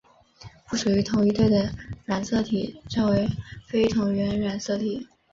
[0.67, 1.71] 不属于同一对的
[2.05, 3.29] 染色体称为
[3.67, 5.07] 非同源染色体。